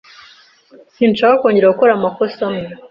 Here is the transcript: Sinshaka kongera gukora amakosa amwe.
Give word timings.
Sinshaka 0.95 1.35
kongera 1.41 1.73
gukora 1.73 1.91
amakosa 1.95 2.39
amwe. 2.47 2.67